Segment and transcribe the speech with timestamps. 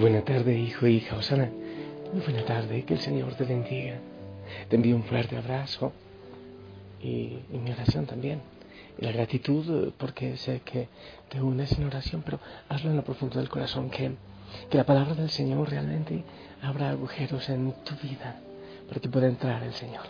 [0.00, 1.50] Buena tarde, hijo e hija Osana.
[2.14, 3.98] Muy buena tarde, que el Señor te bendiga.
[4.70, 5.92] Te envío un fuerte abrazo
[6.98, 8.40] y, mi oración también.
[8.98, 10.88] Y la gratitud porque sé que
[11.28, 14.12] te unes en oración, pero hazlo en lo profundo del corazón, que,
[14.70, 16.24] que la palabra del Señor realmente
[16.62, 18.40] abra agujeros en tu vida
[18.88, 20.06] para que pueda entrar el Señor.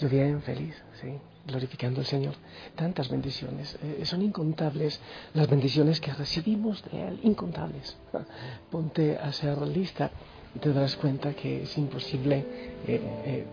[0.00, 2.34] Yo bien feliz, sí, glorificando al Señor.
[2.76, 5.00] Tantas bendiciones, eh, son incontables
[5.34, 7.96] las bendiciones que recibimos de Él, incontables.
[8.70, 10.10] Ponte a hacer lista
[10.54, 12.44] y te darás cuenta que es imposible
[12.86, 13.46] eh, eh,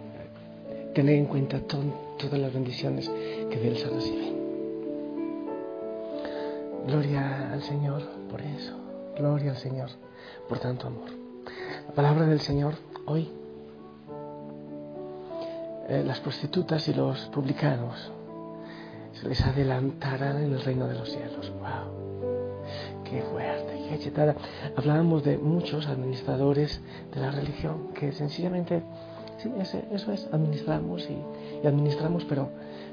[0.94, 3.10] tener en cuenta todas las bendiciones
[3.50, 4.36] que de Él se reciben.
[6.88, 8.78] Gloria al Señor por eso,
[9.18, 9.90] gloria al Señor
[10.48, 11.10] por tanto amor.
[11.88, 13.32] La palabra del Señor hoy
[15.88, 18.12] eh, las prostitutas y los publicanos
[19.14, 21.52] se les adelantarán en el reino de los cielos.
[21.60, 23.04] ¡Wow!
[23.04, 23.86] ¡Qué fuerte!
[23.90, 24.36] ¡Qué chetada!
[24.76, 26.82] Hablábamos de muchos administradores
[27.14, 28.84] de la religión que sencillamente,
[29.38, 32.50] sí, eso es, administramos y, administramos, pero,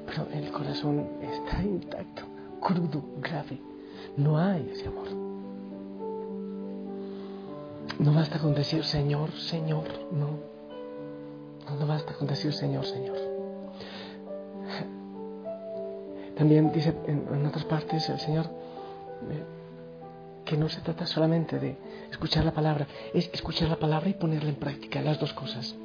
[0.07, 2.23] pero el corazón está intacto,
[2.61, 3.59] crudo, grave.
[4.17, 5.09] No hay ese amor.
[7.99, 10.52] No basta con decir Señor, Señor, no.
[11.79, 13.17] No basta con decir Señor, Señor.
[16.37, 18.47] También dice en, otras partes el Señor
[19.31, 19.45] eh,
[20.45, 21.77] que no se trata solamente de
[22.11, 25.77] escuchar la palabra, es escuchar la palabra y ponerla en práctica, las dos cosas.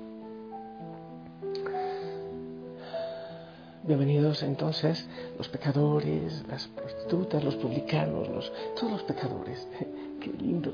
[3.87, 9.65] Bienvenidos entonces los pecadores, las prostitutas, los publicanos, los, todos los pecadores.
[10.19, 10.71] Qué lindo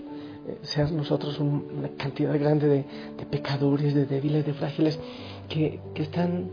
[0.48, 5.00] eh, ser nosotros una cantidad grande de, pecadores, de débiles, de frágiles,
[5.48, 6.50] que, están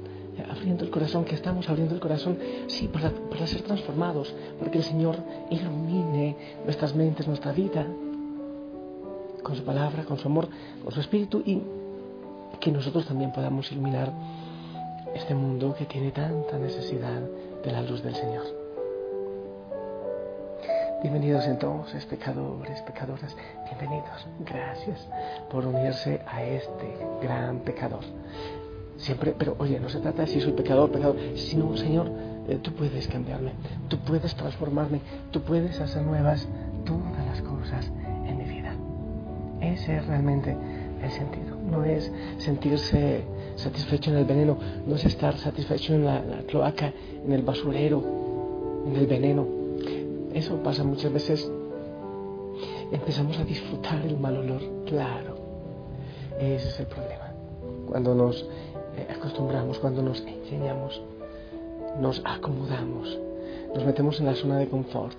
[0.51, 4.79] abriendo el corazón, que estamos abriendo el corazón, sí, para, para ser transformados, para que
[4.79, 5.17] el Señor
[5.49, 7.87] ilumine nuestras mentes, nuestra vida,
[9.43, 10.47] con su palabra, con su amor,
[10.85, 11.63] con su espíritu y
[12.61, 14.13] que nosotros también podamos iluminar
[15.15, 17.21] este mundo que tiene tanta necesidad
[17.65, 18.45] de la luz del Señor.
[21.03, 23.35] Bienvenidos entonces, pecadores, pecadoras,
[23.65, 24.27] bienvenidos.
[24.41, 25.09] Gracias
[25.51, 28.05] por unirse a este gran pecador.
[28.99, 32.11] Siempre, pero oye, no se trata de si soy pecador, pecador, sino, Señor,
[32.49, 33.53] eh, tú puedes cambiarme,
[33.89, 35.01] tú puedes transformarme,
[35.31, 36.47] tú puedes hacer nuevas
[36.85, 37.91] todas las cosas
[38.27, 38.75] en mi vida.
[39.61, 40.55] Ese es realmente
[41.03, 41.60] el sentido.
[41.71, 43.23] No es sentirse
[43.57, 46.93] satisfecho en el veneno, no es estar satisfecho en la cloaca,
[47.25, 48.03] en el basurero,
[48.87, 49.61] en el veneno
[50.33, 51.51] eso pasa muchas veces.
[52.93, 55.37] Empezamos a disfrutar el mal olor, claro.
[56.39, 57.33] Ese es el problema.
[57.87, 58.43] Cuando nos
[58.97, 61.03] eh, acostumbramos, cuando nos enseñamos,
[62.01, 63.19] nos acomodamos,
[63.75, 65.19] nos metemos en la zona de confort.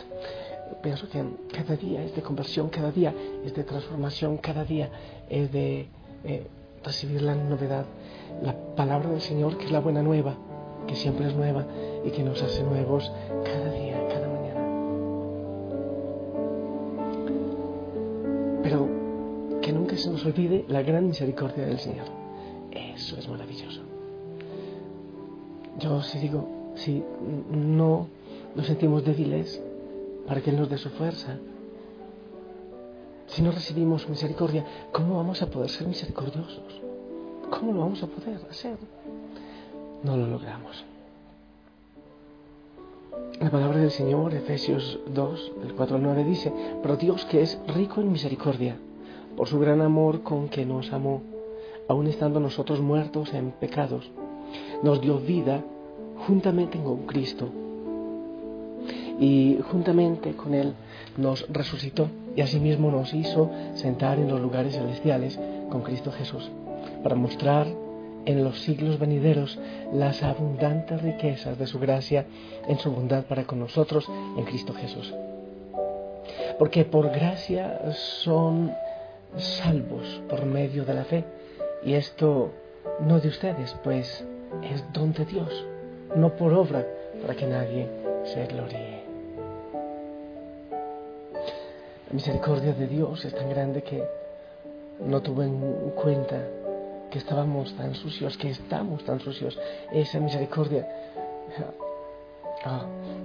[0.81, 1.23] Pienso que
[1.53, 3.13] cada día es de conversión, cada día
[3.45, 4.89] es de transformación, cada día
[5.29, 5.87] es de
[6.23, 6.47] eh,
[6.83, 7.85] recibir la novedad,
[8.41, 10.35] la palabra del Señor, que es la buena nueva,
[10.87, 11.65] que siempre es nueva
[12.05, 13.11] y que nos hace nuevos
[13.43, 13.91] cada día.
[20.01, 22.07] se nos olvide la gran misericordia del Señor.
[22.71, 23.81] Eso es maravilloso.
[25.79, 27.03] Yo si digo, si
[27.51, 28.07] no
[28.55, 29.61] nos sentimos débiles,
[30.27, 31.37] para que Él nos dé su fuerza,
[33.31, 36.81] si no recibimos misericordia, ¿cómo vamos a poder ser misericordiosos?
[37.49, 38.77] ¿Cómo lo vamos a poder hacer?
[40.03, 40.83] No lo logramos.
[43.39, 46.51] La palabra del Señor, Efesios 2, del 4 al 9, dice,
[46.81, 48.75] pero Dios que es rico en misericordia,
[49.37, 51.21] por su gran amor con que nos amó,
[51.87, 54.11] aun estando nosotros muertos en pecados,
[54.83, 55.63] nos dio vida
[56.27, 57.49] juntamente con Cristo
[59.19, 60.73] y juntamente con Él
[61.17, 66.49] nos resucitó y asimismo nos hizo sentar en los lugares celestiales con Cristo Jesús
[67.03, 67.67] para mostrar
[68.25, 69.59] en los siglos venideros
[69.93, 72.25] las abundantes riquezas de su gracia
[72.67, 75.13] en su bondad para con nosotros en Cristo Jesús.
[76.59, 77.91] Porque por gracia
[78.23, 78.71] son
[79.37, 81.23] salvos por medio de la fe
[81.83, 82.51] y esto
[82.99, 84.25] no de ustedes, pues
[84.63, 85.65] es don de Dios,
[86.15, 86.85] no por obra
[87.21, 87.87] para que nadie
[88.23, 89.00] se gloríe.
[92.11, 94.03] La misericordia de Dios es tan grande que
[94.99, 96.45] no tuve en cuenta
[97.09, 99.57] que estábamos tan sucios, que estamos tan sucios.
[99.93, 100.85] Esa misericordia,
[102.65, 102.81] ah,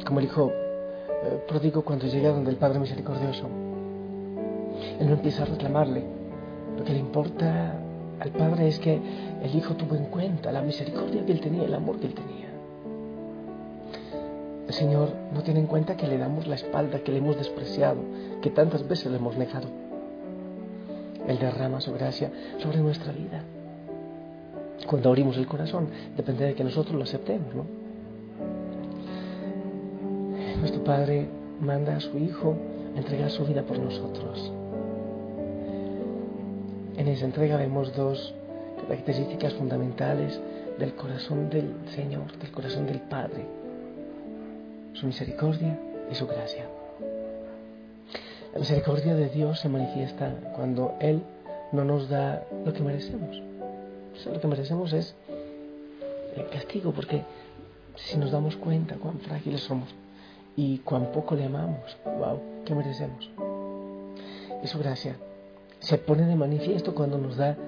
[0.07, 3.49] como el hijo eh, prodigo cuando llega donde el Padre misericordioso,
[5.01, 6.05] él no empieza a reclamarle.
[6.79, 7.75] Lo que le importa
[8.21, 9.01] al Padre es que
[9.43, 12.47] el Hijo tuvo en cuenta la misericordia que él tenía, el amor que él tenía.
[14.69, 17.99] El Señor no tiene en cuenta que le damos la espalda, que le hemos despreciado,
[18.41, 19.69] que tantas veces le hemos negado.
[21.27, 23.43] Él derrama su gracia sobre nuestra vida.
[24.87, 27.65] Cuando abrimos el corazón, depende de que nosotros lo aceptemos, ¿no?
[30.61, 31.29] Nuestro Padre
[31.61, 32.55] manda a su Hijo
[32.95, 34.53] a entregar su vida por nosotros.
[36.97, 38.35] En esa entrega vemos dos
[38.89, 40.41] características fundamentales
[40.79, 43.47] del corazón del Señor, del corazón del Padre.
[44.95, 45.79] Su misericordia
[46.11, 46.76] y su gracia.
[48.57, 51.23] La misericordia de Dios se manifiesta cuando Él
[51.73, 53.43] no nos da lo que merecemos.
[54.25, 55.15] lo que merecemos es
[56.35, 57.23] el castigo, porque
[57.97, 59.95] si nos damos cuenta cuán frágiles somos
[60.57, 63.31] y cuán poco le amamos, wow, ¿qué merecemos?
[64.65, 65.17] Y su gracia
[65.81, 67.59] se pone de manifiesto cuando nos da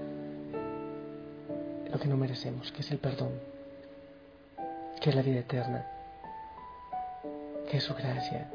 [1.93, 3.33] lo que no merecemos, que es el perdón,
[5.03, 5.87] que es la vida eterna,
[7.71, 8.51] que es su gracia,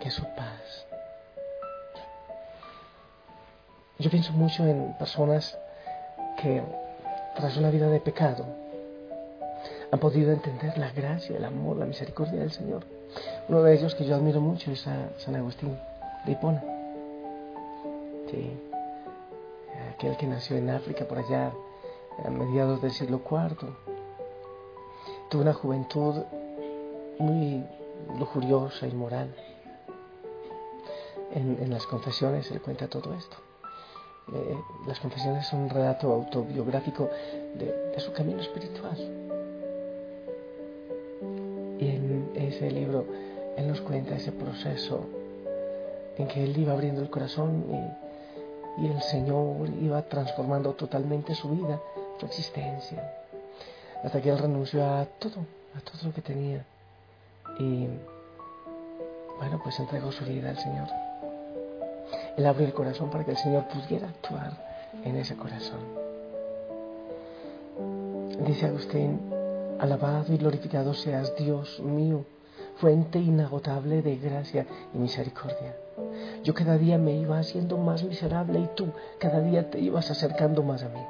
[0.00, 0.86] que es su paz.
[4.00, 5.58] Yo pienso mucho en personas
[6.40, 6.62] que
[7.36, 8.46] tras una vida de pecado
[9.92, 12.84] han podido entender la gracia, el amor, la misericordia del Señor.
[13.50, 15.78] Uno de ellos que yo admiro mucho es a San Agustín
[16.24, 16.64] de Hipona.
[18.30, 18.58] Sí,
[19.94, 21.52] aquel que nació en África por allá
[22.24, 23.68] a mediados del siglo IV.
[25.28, 26.22] Tuvo una juventud
[27.18, 27.62] muy
[28.18, 29.34] lujuriosa y moral.
[31.34, 33.49] En, las confesiones él cuenta todo esto.
[34.32, 37.10] Eh, las confesiones son un relato autobiográfico
[37.54, 38.96] de, su camino espiritual.
[41.78, 43.04] Y en ese libro
[43.56, 45.06] él nos cuenta ese proceso
[46.16, 47.64] en que él iba abriendo el corazón
[48.78, 51.80] y, y el Señor iba transformando totalmente su vida,
[52.18, 53.12] su existencia,
[54.04, 55.44] hasta que él renunció a todo,
[55.76, 56.64] a todo lo que tenía.
[57.58, 57.88] Y
[59.38, 60.88] bueno, pues entregó su vida al Señor.
[62.36, 64.52] Él abrió el corazón para que el Señor pudiera actuar
[65.04, 65.80] en ese corazón.
[68.46, 69.20] Dice Agustín,
[69.78, 72.24] alabado y glorificado seas Dios mío,
[72.76, 75.76] fuente inagotable de gracia y misericordia.
[76.42, 78.88] Yo cada día me iba haciendo más miserable y tú
[79.18, 81.04] cada día te ibas acercando más a mí.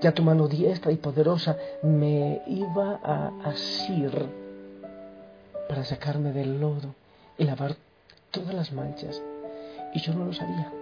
[0.00, 4.10] Ya tu mano diestra y poderosa me iba a asir
[5.68, 6.94] para sacarme del lodo
[7.38, 7.76] y lavar
[8.30, 9.22] todas las manchas.
[9.94, 10.72] Y yo no lo sabía.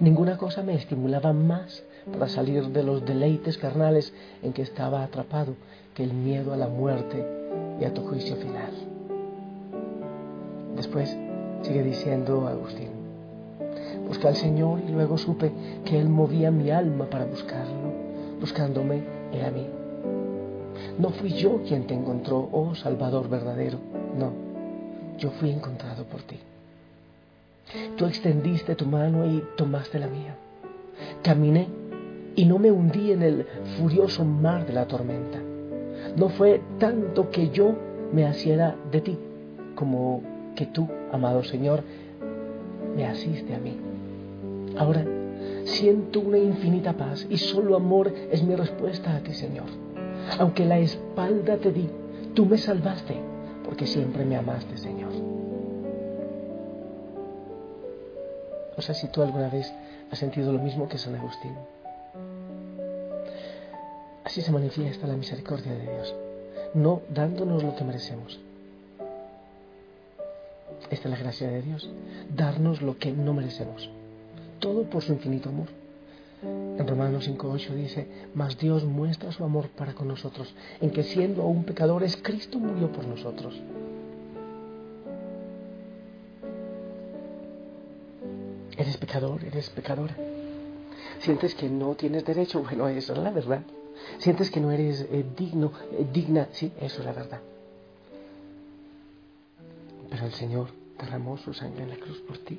[0.00, 5.54] Ninguna cosa me estimulaba más para salir de los deleites carnales en que estaba atrapado
[5.94, 7.24] que el miedo a la muerte
[7.80, 8.72] y a tu juicio final.
[10.76, 11.16] Después
[11.62, 12.90] sigue diciendo Agustín,
[14.06, 15.52] busqué al Señor y luego supe
[15.84, 17.92] que Él movía mi alma para buscarlo,
[18.40, 19.02] buscándome
[19.32, 19.66] era a mí.
[20.98, 23.78] No fui yo quien te encontró, oh Salvador verdadero,
[24.16, 24.32] no,
[25.18, 26.38] yo fui encontrado por ti.
[27.96, 30.36] Tú extendiste tu mano y tomaste la mía.
[31.22, 31.68] Caminé
[32.36, 33.46] y no me hundí en el
[33.76, 35.38] furioso mar de la tormenta.
[36.16, 37.74] No fue tanto que yo
[38.12, 39.18] me asiera de ti,
[39.74, 40.22] como
[40.54, 41.82] que tú, amado Señor,
[42.96, 43.76] me asiste a mí.
[44.76, 45.04] Ahora
[45.64, 49.66] siento una infinita paz y solo amor es mi respuesta a ti, Señor.
[50.38, 51.88] Aunque la espalda te di,
[52.34, 53.14] tú me salvaste,
[53.64, 55.27] porque siempre me amaste, Señor.
[58.78, 59.74] No sé si tú alguna vez
[60.08, 61.52] has sentido lo mismo que San Agustín.
[64.22, 66.14] Así se manifiesta la misericordia de Dios,
[66.74, 68.38] no dándonos lo que merecemos.
[70.88, 71.90] Esta es la gracia de Dios,
[72.32, 73.90] darnos lo que no merecemos.
[74.60, 75.66] Todo por su infinito amor.
[76.44, 81.42] En Romanos 5.8 dice, mas Dios muestra su amor para con nosotros, en que siendo
[81.42, 83.60] aún pecadores, Cristo murió por nosotros.
[88.88, 90.16] Eres pecador, eres pecadora.
[91.20, 93.60] Sientes que no tienes derecho, bueno, eso es la verdad.
[94.16, 97.38] Sientes que no eres eh, digno, eh, digna, sí, eso es la verdad.
[100.08, 102.58] Pero el Señor derramó su sangre en la cruz por ti.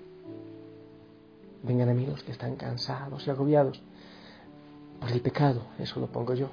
[1.63, 3.81] Vengan amigos que están cansados y agobiados
[5.01, 6.49] por el pecado, eso lo pongo yo,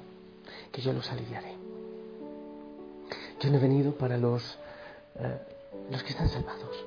[0.71, 1.53] que yo los aliviaré.
[3.39, 4.57] Yo no he venido para los,
[5.19, 5.37] eh,
[5.91, 6.83] los que están salvados.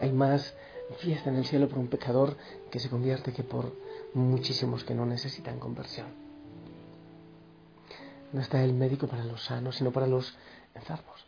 [0.00, 0.54] Hay más
[0.94, 2.36] fiesta en el cielo por un pecador
[2.70, 3.72] que se convierte que por
[4.14, 6.06] muchísimos que no necesitan conversión.
[8.32, 10.36] No está el médico para los sanos, sino para los
[10.74, 11.26] enfermos.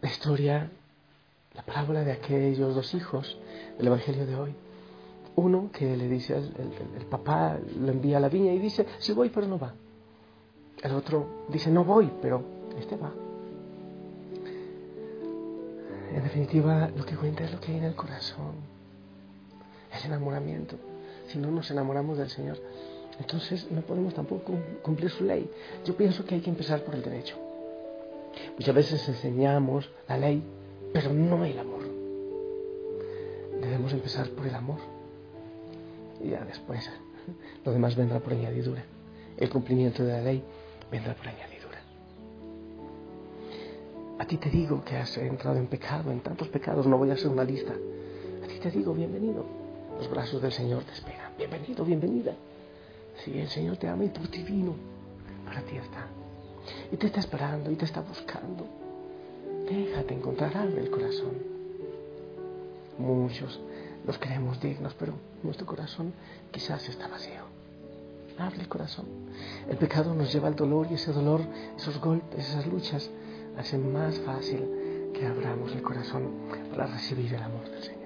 [0.00, 0.70] La historia,
[1.54, 3.38] la parábola de aquellos dos hijos
[3.78, 4.54] del Evangelio de hoy.
[5.36, 6.52] Uno que le dice, el,
[6.96, 9.74] el papá lo envía a la viña y dice, sí voy, pero no va.
[10.82, 12.42] El otro dice, no voy, pero
[12.78, 13.12] este va.
[16.14, 18.54] En definitiva, lo que cuenta es lo que hay en el corazón,
[19.92, 20.76] el enamoramiento.
[21.28, 22.58] Si no nos enamoramos del Señor,
[23.18, 25.50] entonces no podemos tampoco cumplir su ley.
[25.84, 27.36] Yo pienso que hay que empezar por el derecho.
[28.58, 30.42] Muchas veces enseñamos la ley,
[30.92, 31.82] pero no el amor.
[33.60, 34.78] Debemos empezar por el amor.
[36.22, 36.88] Y ya después,
[37.64, 38.84] lo demás vendrá por añadidura.
[39.36, 40.42] El cumplimiento de la ley
[40.90, 41.55] vendrá por añadidura.
[44.18, 47.14] A ti te digo que has entrado en pecado, en tantos pecados, no voy a
[47.14, 47.72] hacer una lista.
[47.72, 49.44] A ti te digo, bienvenido.
[49.98, 51.32] Los brazos del Señor te esperan.
[51.36, 52.34] Bienvenido, bienvenida.
[53.22, 54.74] Si el Señor te ama y por ti vino,
[55.44, 56.06] para ti está.
[56.90, 58.66] Y te está esperando y te está buscando.
[59.68, 61.34] Déjate encontrar algo el corazón.
[62.98, 63.60] Muchos
[64.06, 66.14] los creemos dignos, pero nuestro corazón
[66.50, 67.44] quizás está vacío.
[68.38, 69.06] Abre el corazón.
[69.68, 71.40] El pecado nos lleva al dolor y ese dolor,
[71.76, 73.10] esos golpes, esas luchas,
[73.58, 76.30] hacen más fácil que abramos el corazón
[76.70, 77.96] para recibir el amor del Señor.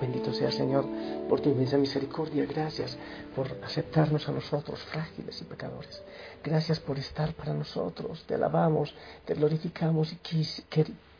[0.00, 0.84] Bendito sea Señor
[1.28, 2.46] por tu inmensa misericordia.
[2.46, 2.98] Gracias
[3.34, 6.02] por aceptarnos a nosotros, frágiles y pecadores.
[6.42, 8.24] Gracias por estar para nosotros.
[8.26, 8.94] Te alabamos,
[9.24, 10.18] te glorificamos y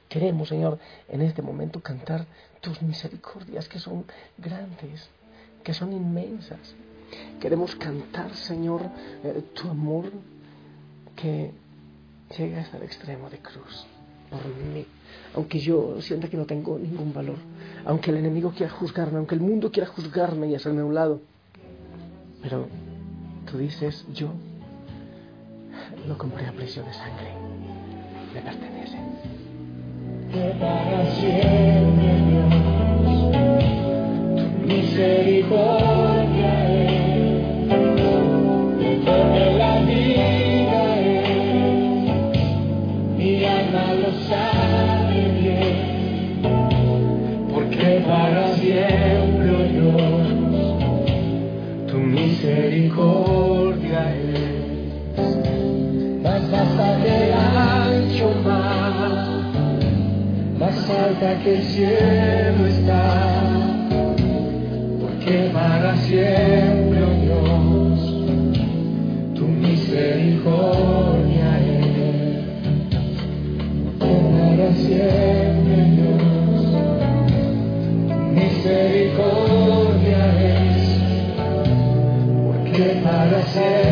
[0.08, 2.26] queremos, Señor, en este momento cantar
[2.60, 4.04] tus misericordias que son
[4.38, 5.08] grandes,
[5.62, 6.74] que son inmensas.
[7.40, 8.82] Queremos cantar, Señor,
[9.22, 10.10] eh, tu amor
[11.14, 11.52] que
[12.36, 13.86] llega hasta el extremo de cruz
[14.30, 14.86] por mí,
[15.34, 17.36] aunque yo sienta que no tengo ningún valor,
[17.84, 21.20] aunque el enemigo quiera juzgarme, aunque el mundo quiera juzgarme y hacerme a un lado,
[22.42, 22.66] pero
[23.50, 24.30] tú dices, yo
[26.06, 27.32] lo compré a precio de sangre,
[28.34, 28.98] me pertenece.
[30.32, 32.54] Que para siempre Dios,
[34.36, 36.03] tu misericordia
[61.20, 63.30] que el cielo está,
[65.00, 68.00] porque para siempre, oh Dios,
[69.34, 72.42] tu misericordia es,
[73.98, 76.24] para siempre, Dios
[78.34, 80.82] misericordia es,
[82.44, 83.83] porque para siempre,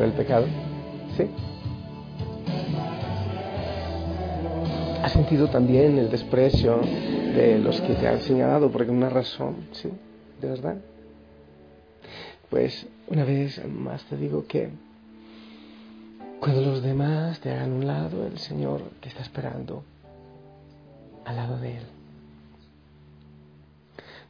[0.00, 0.46] del pecado?
[1.16, 1.28] Sí.
[5.02, 9.56] ¿Has sentido también el desprecio de los que te han señalado por alguna razón?
[9.72, 9.90] Sí,
[10.40, 10.76] de verdad.
[12.50, 14.70] Pues una vez más te digo que
[16.40, 19.82] cuando los demás te hagan un lado, el Señor te está esperando
[21.24, 21.84] al lado de Él.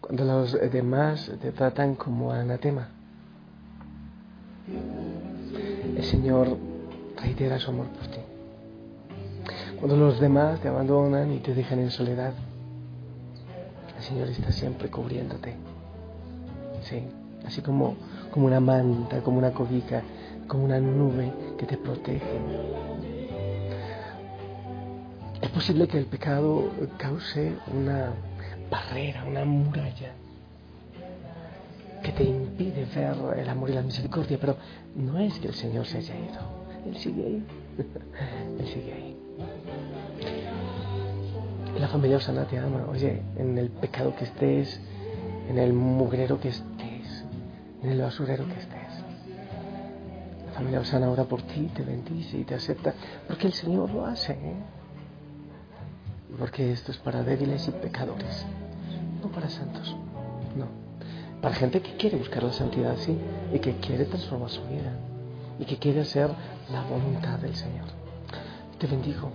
[0.00, 2.88] Cuando los demás te tratan como anatema,
[5.96, 6.56] el Señor
[7.20, 8.20] reitera su amor por ti.
[9.78, 12.32] Cuando los demás te abandonan y te dejan en soledad,
[13.96, 15.54] el Señor está siempre cubriéndote.
[16.82, 17.02] Sí,
[17.46, 17.96] así como,
[18.30, 20.02] como una manta, como una cobija,
[20.48, 22.38] como una nube que te protege.
[25.40, 28.12] Es posible que el pecado cause una
[28.70, 30.12] barrera, una muralla
[32.16, 34.56] te impide ver el amor y la misericordia, pero
[34.94, 36.40] no es que el Señor se haya ido,
[36.86, 37.46] Él sigue ahí,
[38.58, 39.16] Él sigue ahí.
[41.78, 44.80] La familia Osana te ama, oye, en el pecado que estés,
[45.48, 47.24] en el mugrero que estés,
[47.82, 49.04] en el basurero que estés.
[50.46, 52.94] La familia Osana ora por ti, te bendice y te acepta,
[53.26, 54.54] porque el Señor lo hace, ¿eh?
[56.38, 58.46] Porque esto es para débiles y pecadores,
[59.22, 59.96] no para santos,
[60.56, 60.83] no
[61.44, 63.14] para gente que quiere buscar la santidad, sí,
[63.52, 64.96] y que quiere transformar su vida,
[65.58, 66.30] y que quiere hacer
[66.72, 67.84] la voluntad del Señor.
[68.78, 69.30] Te bendigo.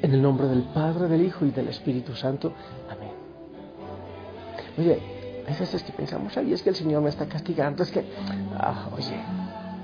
[0.00, 2.52] En el nombre del Padre, del Hijo y del Espíritu Santo.
[2.88, 3.10] Amén.
[4.78, 5.02] Oye,
[5.48, 8.04] hay veces que pensamos, ay, es que el Señor me está castigando, es que,
[8.56, 9.20] ah, oye,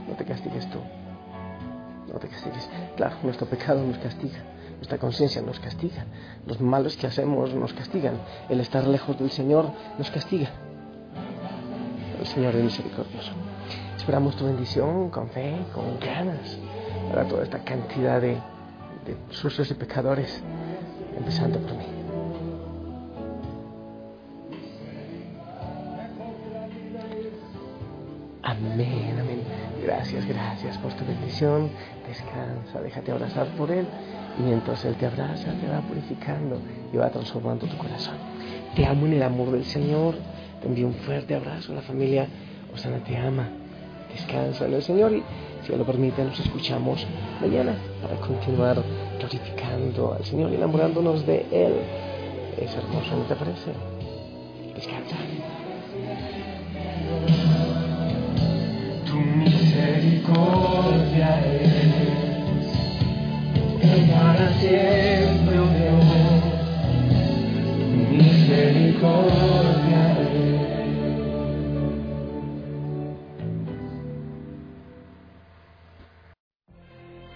[0.06, 0.78] no te castigues tú.
[2.06, 2.70] No te castigues.
[2.94, 4.44] Claro, nuestro pecado nos castiga.
[4.76, 6.06] Nuestra conciencia nos castiga.
[6.46, 8.14] Los malos que hacemos nos castigan.
[8.48, 10.50] El estar lejos del Señor nos castiga
[12.28, 13.32] Señor es misericordioso.
[13.96, 16.58] Esperamos tu bendición con fe, con ganas,
[17.10, 18.34] para toda esta cantidad de,
[19.04, 20.42] de sucios y pecadores,
[21.16, 21.84] empezando por mí.
[28.42, 29.42] Amén, amén.
[29.82, 31.70] Gracias, gracias por tu bendición.
[32.06, 33.86] Descansa, déjate abrazar por Él.
[34.38, 36.60] Y mientras Él te abraza, te va purificando
[36.92, 38.14] y va transformando tu corazón.
[38.74, 40.14] Te amo en el amor del Señor.
[40.60, 41.74] Te envío un fuerte abrazo.
[41.74, 42.26] La familia
[42.74, 43.48] Osana te ama.
[44.12, 45.22] Descansa en el Señor y
[45.66, 47.06] si lo permite nos escuchamos
[47.40, 48.82] mañana para continuar
[49.18, 51.74] glorificando al Señor y enamorándonos de Él.
[52.56, 53.72] Es hermoso, ¿no te parece?
[54.74, 55.16] Descansa.
[59.06, 61.68] Tu misericordia es,
[64.10, 66.42] para siempre, oh Dios,
[68.10, 70.17] misericordia